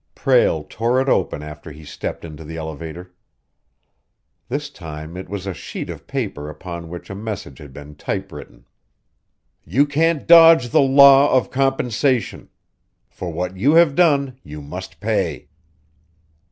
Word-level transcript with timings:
Prale 0.15 0.63
tore 0.67 0.99
it 0.99 1.07
open 1.07 1.43
after 1.43 1.71
he 1.71 1.85
stepped 1.85 2.25
into 2.25 2.43
the 2.43 2.57
elevator. 2.57 3.13
This 4.49 4.71
time 4.71 5.15
it 5.15 5.29
was 5.29 5.45
a 5.45 5.53
sheet 5.53 5.91
of 5.91 6.07
paper 6.07 6.49
upon 6.49 6.89
which 6.89 7.11
a 7.11 7.13
message 7.13 7.59
had 7.59 7.71
been 7.71 7.93
typewritten. 7.93 8.65
"You 9.63 9.85
can't 9.85 10.25
dodge 10.25 10.69
the 10.69 10.81
law 10.81 11.31
of 11.37 11.51
compensation. 11.51 12.49
For 13.09 13.31
what 13.31 13.57
you 13.57 13.73
have 13.75 13.93
done, 13.93 14.39
you 14.43 14.59
must 14.59 14.99
pay." 14.99 15.49